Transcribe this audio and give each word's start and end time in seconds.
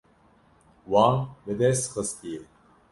Wan 0.91 1.15
bi 1.43 1.53
dest 1.59 1.85
xistiye. 1.93 2.41